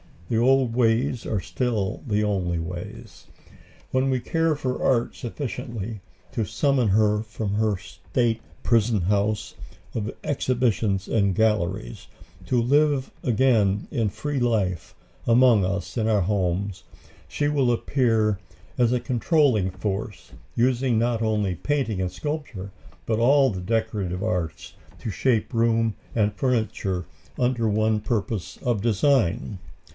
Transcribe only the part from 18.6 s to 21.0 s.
as a controlling force, using